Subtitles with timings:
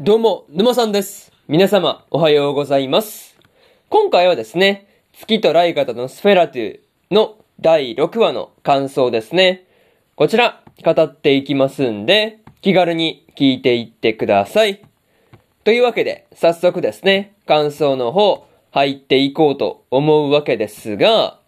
[0.00, 1.32] どうも、沼さんです。
[1.48, 3.36] 皆様、おはようございます。
[3.88, 6.78] 今回はですね、月とライカとのスフェラトゥ
[7.10, 9.66] の第6話の感想ですね。
[10.14, 14.82] こちら、語っていきますんで、気軽に聞いていってください。
[15.64, 21.40] というわけで、早速ですね、感想の方、入っていこうと思うわけですが、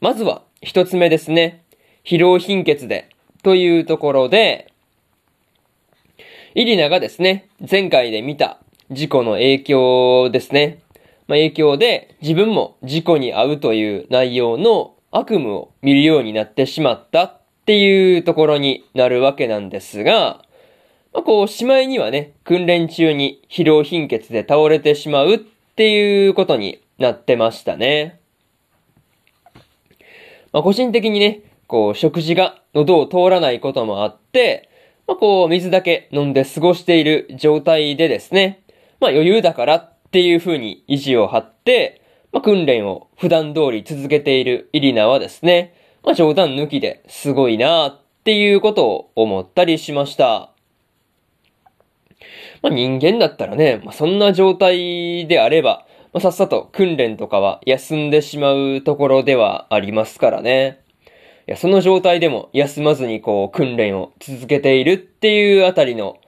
[0.00, 1.62] まずは、一つ目ですね。
[2.04, 3.08] 疲労貧血で、
[3.44, 4.67] というところで、
[6.54, 8.58] イリナがですね、前回で見た
[8.90, 10.78] 事故の影響ですね。
[11.26, 20.42] まあ、影響で自分も事故に遭うという内容の悪夢を見るようになってしまったっていうところになるわけなんですが、
[21.12, 25.38] まあ、こう、しまいにはね、訓練中に疲労貧血で倒れてしまうっ
[25.76, 28.20] ていうことになってましたね。
[30.52, 34.68] まあ、個人的にね、こう、食事が喉を通らないこともあって、
[35.08, 38.62] まあ、こう、水だけ飲んで過ごしている状態でですね、
[39.00, 45.74] まあ、余裕だからっていう風に意地を張って、まあ、訓練を普段通り続けているイリナはですね、
[46.04, 50.50] まあ、冗談抜きですごいなっていうことを思ったりしました。
[52.60, 60.80] まあ、人間だったらね、まあ、そんな状態であれば、まあ、さっさと訓練とかは休んでしまうところではありますからね。
[61.48, 66.18] いや、その状態でも休まずにこう訓練を続けているっていうあたりの、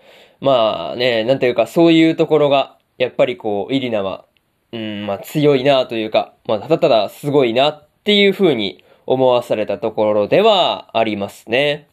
[0.40, 4.24] まあね、なんていうかそういうところが、やっぱりこう、イリナは、
[4.72, 11.86] うん、まあ強いなというか、まあただただすごいなっていう風に思わされたところではありますね。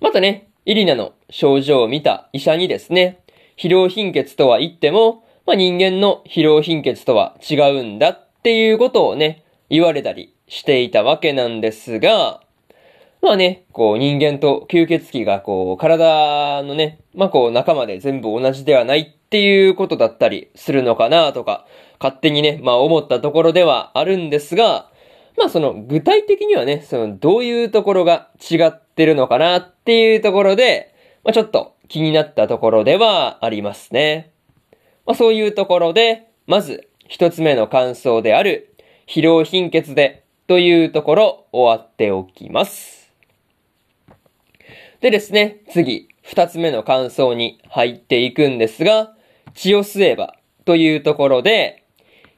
[0.00, 3.20] またね、イリナの症状を見た医者にですね、
[3.58, 12.40] 疲労貧血とは言っても、まあ人間の疲労貧血とは違うんだっていうことをね、言われたりしていたわけなんですが、
[13.22, 21.66] まあね、こう人間と吸血鬼がこう体のね、まあこう仲間で全部同じではないっていうことだったりするのかなとか、
[22.00, 24.90] 勝手にね、まあ思ったところではあるんですが、
[25.38, 30.92] まあその具体的にはね、そのどういうところが違ってるのかなっていうところで、
[31.22, 34.32] まあちょっと気になったところではありますね。
[35.06, 38.74] まあそういうところで、まず一つ目の感想である
[39.06, 43.12] 疲労貧血でというところ終わっておきます。
[45.00, 49.14] でですね、次、二つ目の感想に入っていくんですが、
[49.54, 50.34] 血を吸えば
[50.64, 51.84] というところで、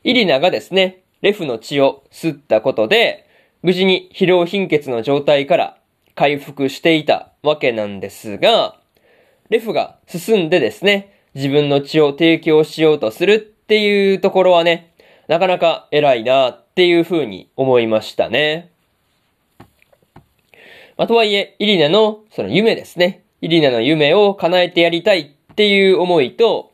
[0.04, 3.26] イリナがですね、レフの血を吸ったことで、
[3.62, 5.78] 無事に疲労貧血の状態から
[6.14, 8.76] 回復していたわけなんですが、
[9.48, 14.91] レフが進んでですね、自分の血を提供しようとするっていうところはね、
[15.28, 18.70] なかなか偉いなっていう風に思いましたね。
[20.96, 23.22] まあ、とはいえ、イリナのその夢ですね。
[23.40, 26.72] イリナの夢を叶えてやりたいっていう思いと、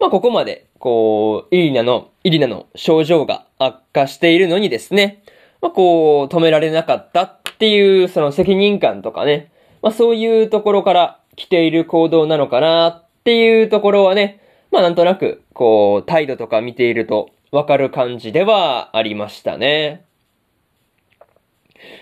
[0.00, 5.22] まあ、ここまで、こう、イリナの、イリナの症状が悪化しているのにですね、
[5.60, 9.50] まあ、こう、止められなかったっていう、その責任感とかね、
[9.82, 14.40] まあ、そういうところから来ている行動なのかなっていうところはね、
[14.70, 20.04] まあ、なんとなく、こう、態度とか見ているとわかる感じではありましたね。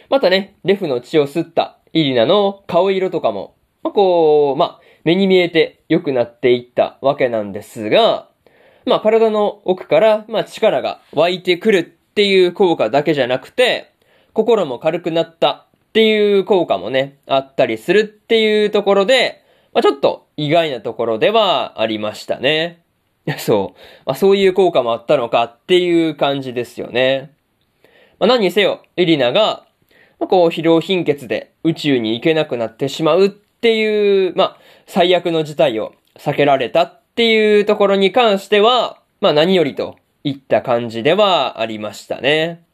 [0.09, 8.29] またね、レフの血を吸ったイリナの顔色とかも、まあ、こう、まあ、目に見えて良くなっていったわけなんですが、
[8.87, 13.93] まあ、体の奥から、まあ、力が湧いてくるっていう効果だけじゃなくて、
[14.33, 19.43] 心も軽くなったっていう効果もね、あったりするっていうところで、
[19.73, 22.82] まあ、ちょっと意外なところではありましたね。
[23.39, 23.79] そう。
[24.07, 27.33] まあ、そういう効果もあったのかっていう感じですよね。
[28.19, 29.65] まあ、何にせよ、エリナが、
[30.19, 34.57] まあ、こう、疲労貧血で宇宙に行けなくなってしまうっていう、まあ、
[34.87, 42.65] 最悪の事態を避けられたっていうところに関しては、まあ、何よりといった感じではありましたね。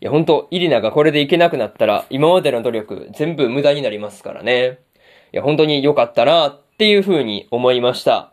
[0.00, 4.78] いや、本当イリナがこれで行けなくなったら、今までの努力全部無駄になりますからね。
[5.32, 8.32] いや、本当に良かったなっていうふうに思いました。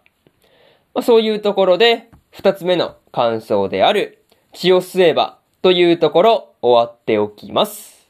[0.96, 8.08] まあ、そういうところで、二つ目の感想である、血を吸えばというところ終わっておきます。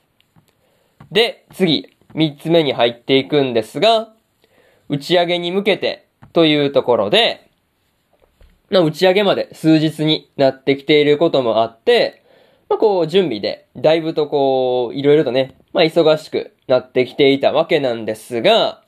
[1.12, 4.14] で、次、三つ目に入っていくんですが、
[4.88, 7.50] 打ち上げに向けてというところで、
[8.70, 12.24] ま、打ち上げまで数日になってきていることもあって、
[12.70, 18.84] まあ、こう、準備で、だいぶとこう、いろいろとね、まあ、忙しくなってきていたわけなんですが、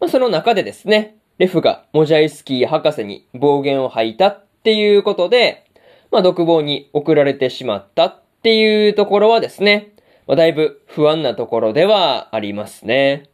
[0.00, 5.64] まあ、その中でですね、レフがモジャイスキー博士に暴言を吐いたっていうことで、
[6.10, 9.92] まあ、独房に送られてしまったっていうところはですね、
[10.26, 13.30] まあ、だいぶ不安なところではありますね。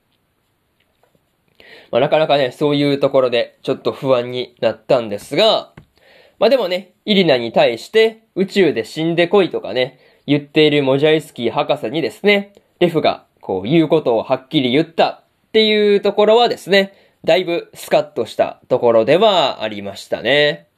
[1.90, 5.72] まあ、なかなかね、そういうところでちょっと不安になったんですが、
[6.38, 16.92] まあでもね、イリナに対して宇宙で死んでこいとかね、言っているモジャイスキー博士にですね、レフがこう言うことをはっきり言ったっていうところはですね、
[17.24, 20.68] だいぶスカッとしたところではありましたね。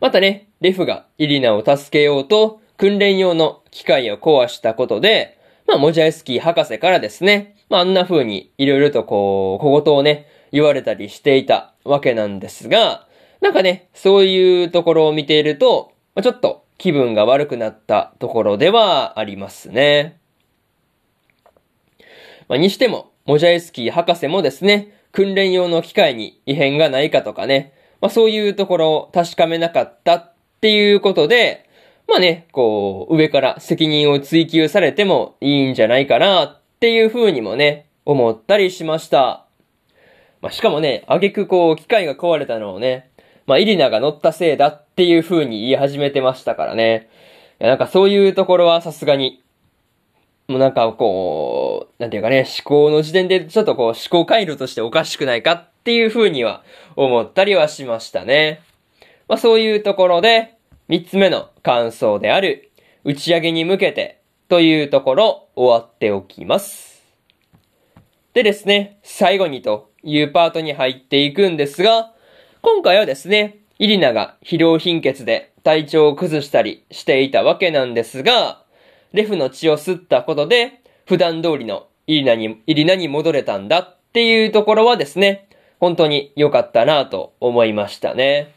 [0.00, 13.06] またね、レフがイリナを助けようと訓練用の機械を壊したことで、まあ、モジャイスキー博士からですね、まあ、あんな風にいろいろとこう、小言をね、言われたりしていたわけなんですが、
[13.42, 20.18] なんかね、そういうところを見ていると、ま、ちょっと気分が悪くなったところではありますね。
[22.48, 31.68] まあ、にしても、モジャイスキー博士もですね、訓練用の機械に異変がないかとかね、まあ、そういうところを確かめなかったっていうことで、
[32.08, 39.46] まあね、こう、上から責任を追求されてもいいんじゃないかなっていう風にもね、思ったりしました。
[40.40, 43.10] まあ、しかもね、あげくこう、機械が壊れたのをね、
[43.46, 47.08] まあ、イリナが乗ったせいだっていう風に言い始めてましたからね。
[47.60, 49.39] いやなんかそういうところはさすがに、
[50.50, 56.64] もうなんかこう、なんていうかね、思考の時点でちょっとこう思考回路としておかしくないかっていう風には
[56.96, 58.60] 思ったりはしましたね。
[59.28, 60.56] まあそういうところで、
[60.88, 62.72] 三つ目の感想である、
[63.04, 67.04] 打ち上げに向けてというところ終わっておきます。
[68.34, 72.12] でですね、最後にというパートに入っていくんですが、
[72.60, 78.64] 今回はですね、イリナが疲労貧血で体調を崩したりしていたわけなんですが、
[79.12, 85.48] レフの血を吸ったことで、普段通りのイリナに、イリナに戻れたんだっていうところはですね、
[85.80, 88.54] 本当に良かったなと思いましたね。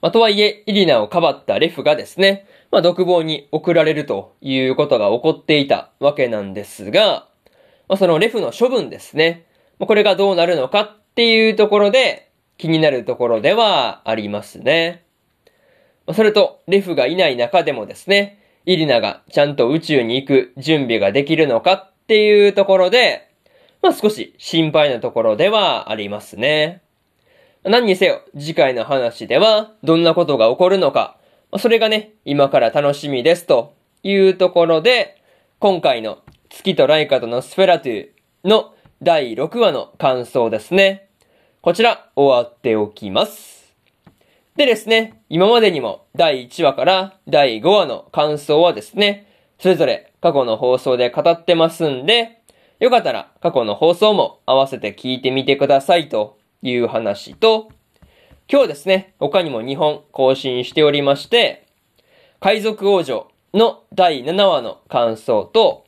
[0.00, 7.26] まあ、とはいえ、イリナをかばったレフがですね、まあ、独房に送られるということが起こっていたわけなんですが、
[7.88, 9.44] まあ、そのレフの処分ですね。
[9.78, 15.04] まあ、これがどうなるのかっていうところで気になるところではありますね。
[16.06, 23.30] まあ、それと、レフがいない中でもですね、イリナがちゃんと宇宙に行く準備ができるのかっていうところで、
[23.82, 26.82] まあ少し心配なところではありますね。
[27.62, 31.16] 何にせよ、次回の話ではどんなことが起こるのか、
[31.58, 35.20] それがね、今から楽しみですというところで、
[35.58, 36.18] 今回の
[36.48, 41.08] 月とライカとのスフェラトゥーの第6話の感想ですね。
[41.60, 43.59] こちら終わっておきます。
[44.56, 49.26] でですね、今までにも第1話から第5話の感想はですね、
[49.58, 52.40] それぞれ過去の放送で語ってますんで、
[52.80, 57.70] よかったら過去の放送も合わせて聞いてみてくださいという話と、
[58.50, 61.66] 今日ですね、他にも2本更新しておりまして、
[62.40, 65.86] 海賊王女の第7話の感想と、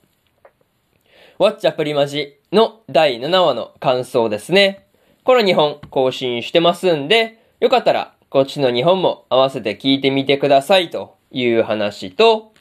[1.38, 4.86] ワッチャプリマジの第7話の感想ですね。
[5.24, 12.54] この2本更新してますんで、よかったらこっちの2本も合わせて聞いてみてくださいという話と、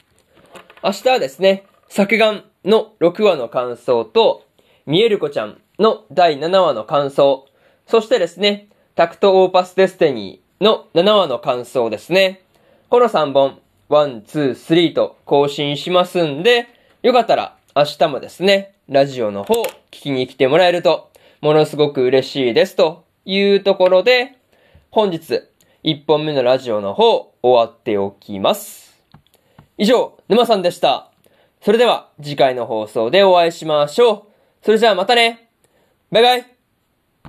[0.84, 4.44] 明日はですね、作眼の6話の感想と、
[4.84, 7.46] 見える子ちゃんの第7話の感想、
[7.86, 12.42] そしてですね、タクトオーパスデステニーの7話の感想ですね。
[12.90, 13.58] この3本、
[13.88, 16.68] 1、2、3と更新しますんで、
[17.00, 21.08] よかったら明日もですね、ラジオの方聞きに来てもらえると、
[21.40, 24.36] ものすごく嬉しいですというところで、
[24.90, 25.40] 本日
[25.84, 28.96] 1本目のラジオの方、終わっておきます。
[29.78, 31.10] 以上、沼さんでした。
[31.60, 34.22] それでは、次回の放送でお会いしましょう。
[34.62, 35.48] それじゃあまたね
[36.12, 36.51] バイバイ